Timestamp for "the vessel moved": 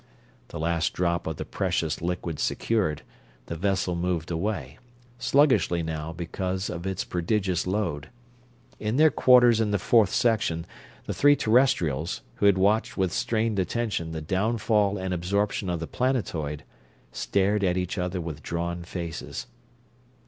3.45-4.31